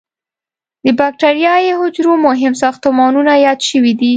د 0.85 0.87
بکټریايي 0.99 1.71
حجرو 1.79 2.13
مهم 2.27 2.53
ساختمانونه 2.63 3.33
یاد 3.45 3.59
شوي 3.69 3.93
دي. 3.99 4.09